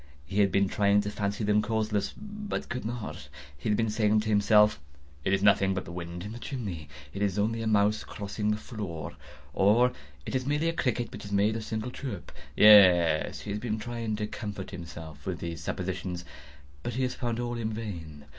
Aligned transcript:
He 0.25 0.39
had 0.39 0.51
been 0.51 0.67
trying 0.67 1.01
to 1.01 1.11
fancy 1.11 1.43
them 1.43 1.61
causeless, 1.61 2.15
but 2.17 2.69
could 2.69 2.85
not. 2.85 3.29
He 3.55 3.69
had 3.69 3.77
been 3.77 3.91
saying 3.91 4.21
to 4.21 4.29
himself—"It 4.29 5.31
is 5.31 5.43
nothing 5.43 5.75
but 5.75 5.85
the 5.85 5.91
wind 5.91 6.23
in 6.23 6.31
the 6.31 6.39
chimney—it 6.39 7.21
is 7.21 7.37
only 7.37 7.61
a 7.61 7.67
mouse 7.67 8.03
crossing 8.03 8.49
the 8.49 8.57
floor," 8.57 9.15
or 9.53 9.91
"It 10.25 10.33
is 10.33 10.47
merely 10.47 10.69
a 10.69 10.73
cricket 10.73 11.11
which 11.11 11.21
has 11.21 11.31
made 11.31 11.55
a 11.55 11.61
single 11.61 11.91
chirp." 11.91 12.31
Yes, 12.55 13.41
he 13.41 13.51
had 13.51 13.61
been 13.61 13.77
trying 13.77 14.15
to 14.15 14.25
comfort 14.25 14.71
himself 14.71 15.27
with 15.27 15.37
these 15.37 15.61
suppositions: 15.61 16.25
but 16.81 16.93
he 16.95 17.03
had 17.03 17.13
found 17.13 17.39
all 17.39 17.53
in 17.59 17.71
vain. 17.71 18.25